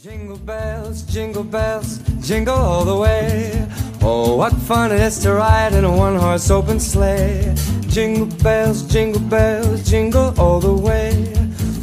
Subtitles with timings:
[0.00, 3.66] Jingle bells, jingle bells, jingle all the way.
[4.00, 7.52] Oh, what fun it is to ride in a one horse open sleigh.
[7.88, 11.34] Jingle bells, jingle bells, jingle all the way.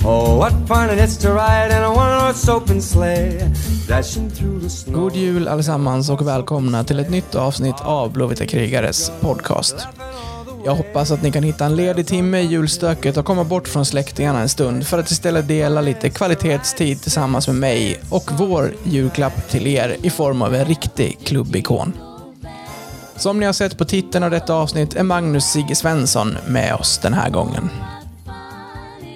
[0.05, 3.51] Oh, what fun it is to ride in a one horse open sleigh.
[3.86, 4.95] Dashing through the snow.
[4.95, 9.75] God jul allesammans och välkomna till ett nytt avsnitt av Blåvita krigares podcast.
[10.66, 13.86] Jag hoppas att ni kan hitta en ledig timme i julstöket och komma bort från
[13.86, 19.49] släktingarna en stund för att istället dela lite kvalitetstid tillsammans med mig och vår julklapp
[19.49, 21.93] till er i form av en riktig klubbikon.
[23.16, 26.98] Som ni har sett på titeln av detta avsnitt är Magnus Sigge Svensson med oss
[26.98, 27.70] den här gången.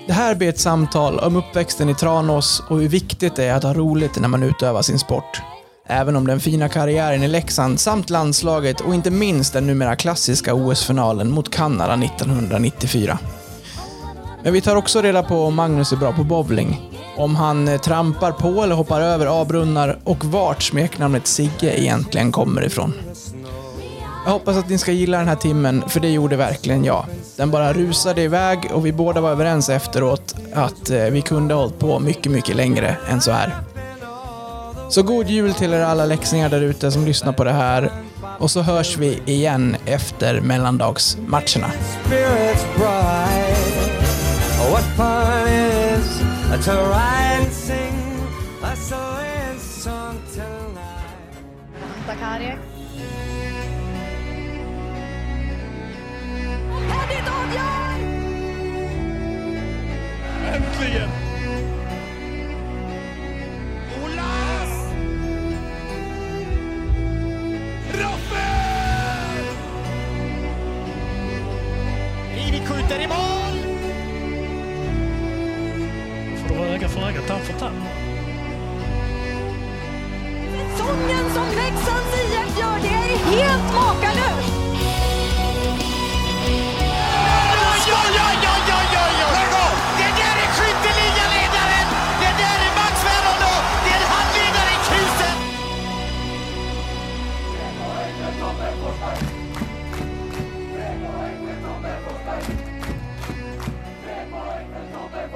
[0.07, 3.63] Det här blir ett samtal om uppväxten i Tranås och hur viktigt det är att
[3.63, 5.41] ha roligt när man utövar sin sport.
[5.91, 10.53] Även om den fina karriären i Leksand samt landslaget och inte minst den numera klassiska
[10.53, 13.19] OS-finalen mot Kanada 1994.
[14.43, 16.81] Men vi tar också reda på om Magnus är bra på bowling,
[17.17, 22.65] om han eh, trampar på eller hoppar över A-brunnar och vart smeknamnet Sigge egentligen kommer
[22.65, 22.93] ifrån.
[24.25, 27.05] Jag hoppas att ni ska gilla den här timmen, för det gjorde verkligen jag.
[27.37, 31.61] Den bara rusade iväg och vi båda var överens efteråt att eh, vi kunde ha
[31.61, 33.68] hållit på mycket, mycket längre än så här.
[34.89, 37.91] Så god jul till er alla läxningar där ute som lyssnar på det här.
[38.39, 41.71] Och så hörs vi igen efter mellandagsmatcherna.
[44.61, 44.83] Oh, what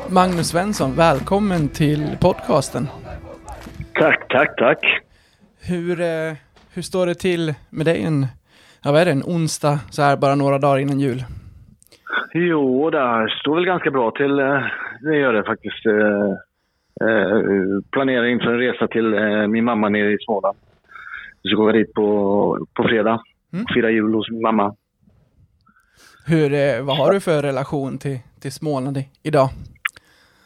[0.10, 2.88] Magnus Svensson, välkommen till podcasten.
[3.94, 4.80] Tack, tack, tack.
[5.62, 6.34] Hur, eh,
[6.74, 8.28] hur står det till med dig en,
[8.84, 11.24] ja, vad är det, en onsdag så här bara några dagar innan jul?
[12.34, 14.40] Jo, det står väl ganska bra till.
[14.40, 14.60] eh,
[15.02, 15.86] Det gör det faktiskt.
[15.86, 16.34] Eh,
[17.92, 19.16] Planerar inför en resa till
[19.50, 20.58] min mamma nere i Småland.
[21.44, 23.24] Vi ska åka dit på, på fredag.
[23.54, 23.66] Mm.
[23.74, 24.76] Fira jul hos min mamma.
[26.26, 29.50] Hur, vad har du för relation till, till Småland idag?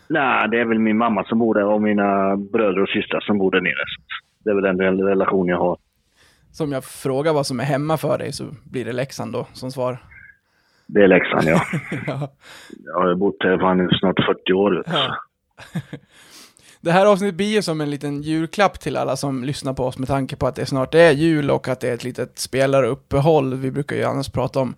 [0.10, 3.38] Nej, det är väl min mamma som bor där och mina bröder och systrar som
[3.38, 3.84] bor där nere.
[3.96, 4.02] Så
[4.44, 5.78] Det är väl den rel- relation jag har.
[6.52, 9.72] Som jag frågar vad som är hemma för dig så blir det Leksand då som
[9.72, 9.98] svar.
[10.86, 11.62] Det är Leksand, ja.
[12.08, 12.32] Ja.
[12.86, 14.84] Jag har bott här fan i snart 40 år.
[14.88, 15.16] Ja.
[16.82, 19.98] Det här avsnittet blir ju som en liten julklapp till alla som lyssnar på oss
[19.98, 23.54] med tanke på att det snart är jul och att det är ett litet spelaruppehåll.
[23.56, 24.76] Vi brukar ju annars prata om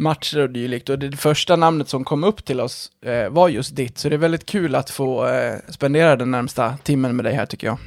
[0.00, 3.76] matcher och dylikt och det första namnet som kom upp till oss eh, var just
[3.76, 3.98] ditt.
[3.98, 7.46] Så det är väldigt kul att få eh, spendera den närmsta timmen med dig här
[7.46, 7.78] tycker jag.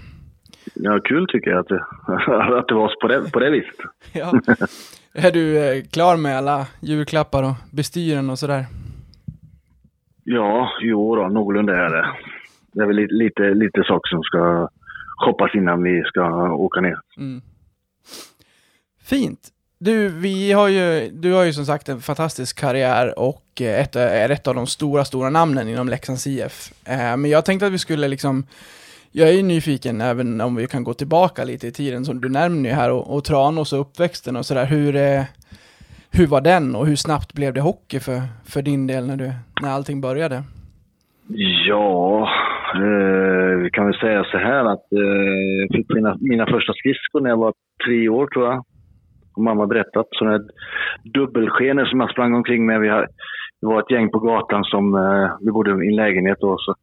[0.73, 1.83] Ja, kul tycker jag att det,
[2.59, 3.75] att det var på det, på det viset.
[4.13, 4.33] Ja.
[5.13, 8.65] är du eh, klar med alla julklappar och bestyren och sådär?
[10.23, 12.05] Ja, jo då, någorlunda är det.
[12.73, 14.69] Det är väl lite, lite, lite saker som ska
[15.17, 16.99] shoppas innan vi ska åka ner.
[17.17, 17.41] Mm.
[19.03, 19.39] Fint.
[19.85, 23.95] Du, vi har ju, du har ju som sagt en fantastisk karriär och eh, ett,
[23.95, 26.71] är ett av de stora, stora namnen inom Leksands IF.
[26.87, 28.43] Eh, men jag tänkte att vi skulle liksom,
[29.11, 32.29] jag är ju nyfiken även om vi kan gå tillbaka lite i tiden som du
[32.29, 34.65] nämner ju här och, och Tranås och uppväxten och sådär.
[34.65, 35.23] Hur, eh,
[36.11, 39.31] hur var den och hur snabbt blev det hockey för, för din del när, du,
[39.61, 40.43] när allting började?
[41.67, 42.29] Ja,
[42.75, 47.21] eh, vi kan väl säga så här att eh, jag fick mina, mina första skridskor
[47.21, 47.53] när jag var
[47.85, 48.63] tre år tror jag.
[49.35, 50.07] Och mamma berättat.
[50.11, 50.43] Sådana här
[51.03, 52.81] dubbelskenor som jag sprang omkring med.
[52.81, 53.07] Vi har,
[53.61, 56.57] det var ett gäng på gatan som, eh, vi bodde i en lägenhet då.
[56.57, 56.75] Så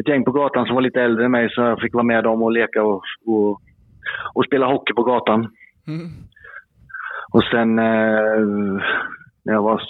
[0.00, 2.24] ett gäng på gatan som var lite äldre än mig så jag fick vara med
[2.24, 3.60] dem och leka och, och,
[4.34, 5.40] och spela hockey på gatan.
[5.88, 6.08] Mm.
[7.32, 8.40] Och sen eh,
[9.44, 9.82] när jag var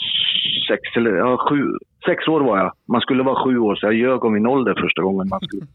[0.69, 1.65] sex eller ja, sju,
[2.07, 2.73] sex år var jag.
[2.89, 5.67] Man skulle vara sju år så jag ljög om min ålder första gången man skulle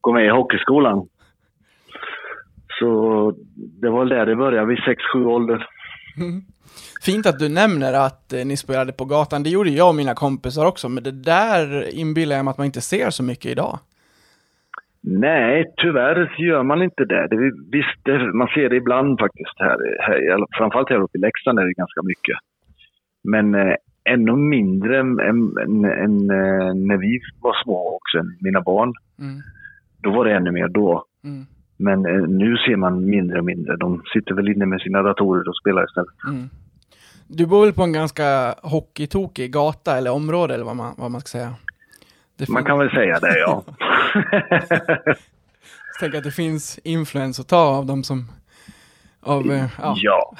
[0.00, 1.08] gå med i hockeyskolan.
[2.78, 5.66] Så det var där det började, vid sex, sju ålder.
[7.02, 9.42] Fint att du nämner att eh, ni spelade på gatan.
[9.42, 12.66] Det gjorde jag och mina kompisar också, men det där inbillar jag mig att man
[12.66, 13.78] inte ser så mycket idag.
[15.06, 17.26] Nej, tyvärr gör man inte det.
[17.30, 17.36] det
[17.72, 20.46] visst, det, man ser det ibland faktiskt här, här.
[20.58, 22.36] Framförallt här uppe i Leksand är det ganska mycket.
[23.24, 23.74] Men eh,
[24.04, 28.92] ännu mindre än, än, än, eh, när vi var små också, mina barn.
[29.18, 29.40] Mm.
[30.02, 31.04] Då var det ännu mer då.
[31.24, 31.44] Mm.
[31.76, 33.76] Men eh, nu ser man mindre och mindre.
[33.76, 36.14] De sitter väl inne med sina datorer och spelar istället.
[36.28, 36.48] Mm.
[37.26, 41.20] Du bor väl på en ganska hockeytokig gata eller område eller vad man, vad man
[41.20, 41.54] ska säga?
[42.36, 43.64] Det Man kan väl säga det, ja.
[45.94, 48.28] Jag tänker att det finns influens att ta av de som...
[49.20, 49.94] Av, eh, ja.
[49.96, 50.36] ja.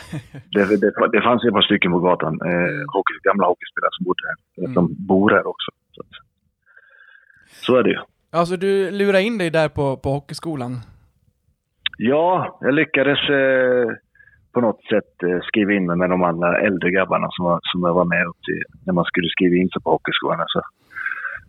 [0.52, 4.22] Det, det, det fanns ett par stycken på gatan, eh, hockey, gamla hockeyspelare som bodde
[4.26, 4.64] här.
[4.64, 4.74] Mm.
[4.74, 5.70] Som bor här också.
[5.92, 6.02] Så,
[7.66, 7.98] så är det ju.
[8.30, 10.80] Alltså du lurar in dig där på, på hockeyskolan.
[11.96, 13.86] Ja, jag lyckades eh,
[14.52, 17.82] på något sätt eh, skriva in mig med de andra äldre grabbarna som, var, som
[17.82, 20.44] jag var med upp till när man skulle skriva in sig på hockeyskolan.
[20.48, 20.62] Så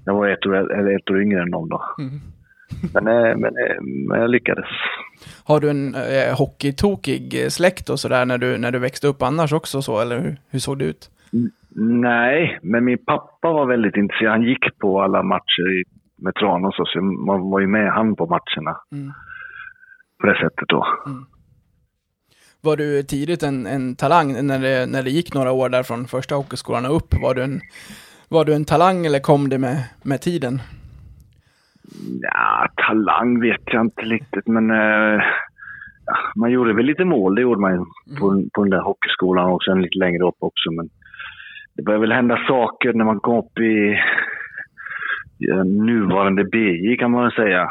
[0.05, 1.81] jag var ett år, eller ett år yngre än dem då.
[1.99, 2.19] Mm.
[2.93, 4.65] Men, eh, men, eh, men jag lyckades.
[5.45, 9.21] Har du en eh, hockeytokig eh, släkt och sådär när du, när du växte upp
[9.21, 11.09] annars också så, eller hur, hur såg det ut?
[12.01, 14.31] Nej, men min pappa var väldigt intresserad.
[14.31, 15.83] Han gick på alla matcher i,
[16.15, 18.77] med Tranås, så man var ju med han på matcherna.
[18.91, 19.11] Mm.
[20.19, 20.87] På det sättet då.
[22.61, 26.07] Var du tidigt en, en talang när det, när det gick några år där från
[26.07, 27.13] första hockeyskolan och upp?
[27.21, 27.61] Var du en,
[28.29, 30.59] var du en talang eller kom det med, med tiden?
[32.21, 35.21] Ja, talang vet jag inte riktigt, men eh,
[36.35, 37.35] man gjorde väl lite mål.
[37.35, 37.79] Det gjorde man ju
[38.19, 40.71] på, på den där hockeyskolan och sen lite längre upp också.
[40.71, 40.89] Men
[41.75, 43.99] det började väl hända saker när man kom upp i
[45.37, 47.69] ja, nuvarande BJ kan man väl säga.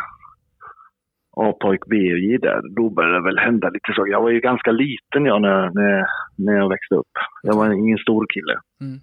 [1.37, 2.61] A-pojk BJ där.
[2.77, 4.13] Då började det väl hända lite saker.
[4.13, 7.13] Jag var ju ganska liten jag när, när, när jag växte upp.
[7.43, 8.61] Jag var ingen stor kille.
[8.81, 9.01] Mm.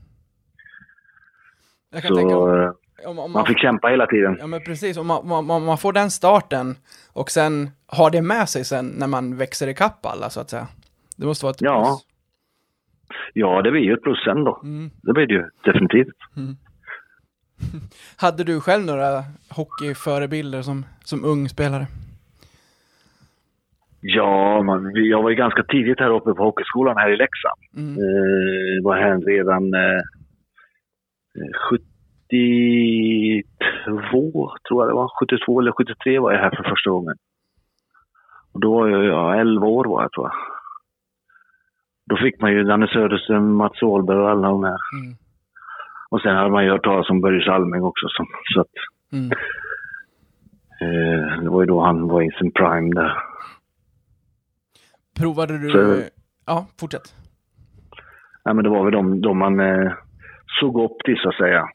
[1.93, 2.69] Jag kan tänka Så om, eh,
[3.05, 4.37] om, om man man, fick kämpa hela tiden.
[4.39, 6.75] Ja men precis, om man, man, man får den starten
[7.13, 10.67] och sen har det med sig sen när man växer ikapp alla så att säga.
[11.17, 11.83] Det måste vara ett Ja.
[11.83, 12.07] plus.
[13.33, 14.61] Ja, det blir ju ett plus sen då.
[14.63, 14.89] Mm.
[15.01, 16.15] Det blir det ju definitivt.
[18.17, 21.87] Hade du själv några hockeyförebilder som, som ung spelare?
[24.01, 27.59] Ja, man, jag var ju ganska tidigt här uppe på hockeyskolan här i Leksand.
[27.77, 27.94] Mm.
[27.94, 30.01] Eh, var här redan eh,
[32.31, 35.12] 72, tror jag det var.
[35.19, 37.15] 72 eller 73 var jag här för första gången.
[38.53, 40.33] Och då var jag, ja, 11 år var jag tror jag.
[42.09, 44.77] Då fick man ju Danne Söderström, Mats Åhlberg och alla de här.
[45.01, 45.15] Mm.
[46.09, 48.07] Och sen hade man ju hört talas om Börje Salming också.
[48.09, 48.68] Som, så att,
[49.13, 49.31] Mm.
[50.81, 53.13] eh, det var ju då han var i sin prime där.
[55.19, 55.69] Provade du...
[55.69, 56.03] Så-
[56.45, 57.15] Ja, fortsätt.
[58.45, 59.91] Nej, men det var väl de, de man eh,
[60.59, 61.67] såg upp till så att säga.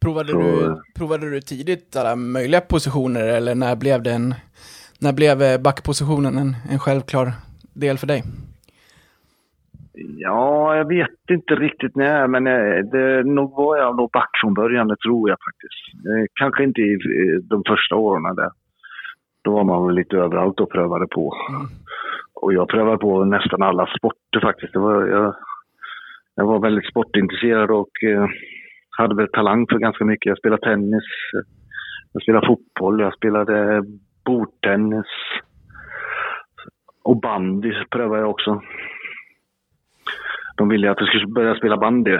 [0.00, 4.34] Provade, Så- du, provade du tidigt alla möjliga positioner eller när blev det en...
[5.00, 7.32] När blev eh, backpositionen en, en självklar
[7.74, 8.22] del för dig?
[9.94, 14.54] Ja, jag vet inte riktigt när, men eh, det, nog var jag nog back från
[14.54, 16.06] början, det tror jag faktiskt.
[16.06, 16.98] Eh, Kanske inte i
[17.42, 18.50] de första åren där.
[19.44, 21.34] Då var man väl lite överallt och prövade på.
[22.34, 24.76] Och jag prövade på nästan alla sporter faktiskt.
[24.76, 25.34] Var, jag,
[26.34, 28.26] jag var väldigt sportintresserad och eh,
[28.90, 30.26] hade väl talang för ganska mycket.
[30.26, 31.04] Jag spelade tennis,
[32.12, 33.82] jag spelade fotboll, jag spelade
[34.24, 35.06] bordtennis.
[37.04, 38.60] Och bandy prövade jag också.
[40.56, 42.18] De ville att jag skulle börja spela bandy.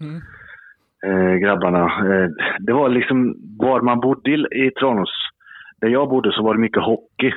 [0.00, 0.20] Mm.
[1.06, 1.84] Eh, grabbarna.
[1.84, 2.28] Eh,
[2.58, 5.10] det var liksom var man bodde i, i Tranås.
[5.84, 7.32] Där jag bodde så var det mycket hockey.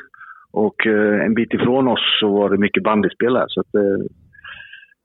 [0.51, 3.46] Och eh, en bit ifrån oss så var det mycket bandyspelare.
[3.48, 3.82] Så att, eh,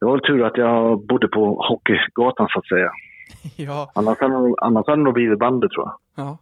[0.01, 2.91] det var väl tur att jag bodde på hockeygatan så att säga.
[3.57, 6.25] Ja, Annars hade, nog- annars hade det nog blivit bandy tror jag.
[6.27, 6.39] ja.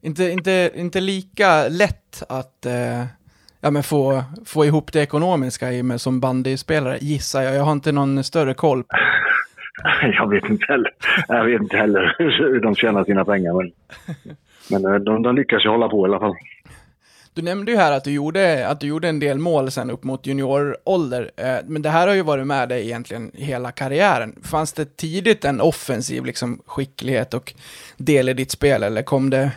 [0.00, 3.04] Inte, inte, inte lika lätt att eh,
[3.60, 7.54] ja, men få, få ihop det ekonomiska i med som bandyspelare, gissar jag.
[7.54, 8.96] Jag har inte någon större koll på
[10.18, 10.90] Jag vet inte heller,
[11.28, 13.52] jag vet inte heller hur de tjänar sina pengar.
[13.52, 13.72] Men,
[14.70, 16.34] men eh, de, de lyckas ju hålla på i alla fall.
[17.34, 20.04] Du nämnde ju här att du gjorde, att du gjorde en del mål sen upp
[20.04, 24.34] mot juniorålder, eh, men det här har ju varit med dig egentligen hela karriären.
[24.42, 27.54] Fanns det tidigt en offensiv liksom, skicklighet och
[27.96, 29.50] del i ditt spel, eller kom det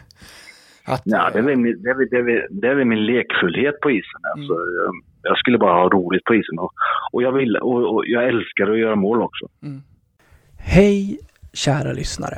[0.85, 1.01] att...
[1.05, 2.23] Ja, det är, väl min- det, är,
[2.59, 4.21] det, är, det min lekfullhet på isen.
[4.35, 6.59] Alltså, jag, jag skulle bara ha roligt på isen.
[6.59, 6.73] Och,
[7.11, 9.45] och, jag, vill, och, och jag älskar att göra mål också.
[10.57, 11.19] Hej
[11.53, 12.37] kära lyssnare.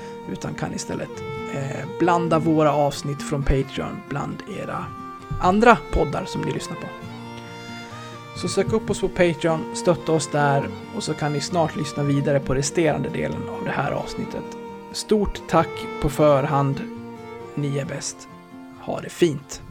[0.31, 1.23] utan kan istället
[1.53, 4.85] eh, blanda våra avsnitt från Patreon bland era
[5.41, 6.87] andra poddar som ni lyssnar på.
[8.35, 12.03] Så sök upp oss på Patreon, stötta oss där och så kan ni snart lyssna
[12.03, 14.57] vidare på resterande delen av det här avsnittet.
[14.91, 16.81] Stort tack på förhand.
[17.55, 18.27] Ni är bäst.
[18.81, 19.61] Ha det fint.